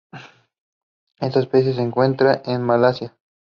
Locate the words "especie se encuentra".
1.41-2.41